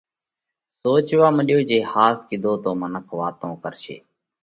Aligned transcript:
سوچوا 0.79 1.27
مڏيو 1.37 1.59
جي 1.69 1.77
ۿاس 1.91 2.15
ڪِيڌو 2.29 2.53
تو 2.63 2.69
منک 2.81 3.07
واتون 3.19 3.51
ڪرشي 3.63 3.97